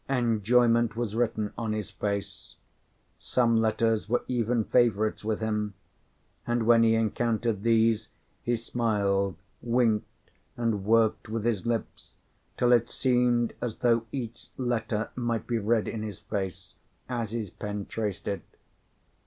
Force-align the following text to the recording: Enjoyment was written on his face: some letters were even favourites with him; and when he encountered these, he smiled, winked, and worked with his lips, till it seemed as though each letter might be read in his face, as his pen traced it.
Enjoyment 0.09 0.95
was 0.95 1.15
written 1.15 1.53
on 1.59 1.73
his 1.73 1.91
face: 1.91 2.55
some 3.19 3.57
letters 3.57 4.09
were 4.09 4.23
even 4.27 4.63
favourites 4.63 5.23
with 5.23 5.41
him; 5.41 5.75
and 6.47 6.65
when 6.65 6.81
he 6.81 6.95
encountered 6.95 7.61
these, 7.61 8.09
he 8.41 8.55
smiled, 8.55 9.35
winked, 9.61 10.31
and 10.57 10.85
worked 10.85 11.29
with 11.29 11.43
his 11.45 11.67
lips, 11.67 12.15
till 12.57 12.71
it 12.71 12.89
seemed 12.89 13.53
as 13.61 13.75
though 13.75 14.07
each 14.11 14.47
letter 14.57 15.11
might 15.15 15.45
be 15.45 15.59
read 15.59 15.87
in 15.87 16.01
his 16.01 16.17
face, 16.17 16.77
as 17.07 17.29
his 17.31 17.51
pen 17.51 17.85
traced 17.85 18.27
it. 18.27 18.41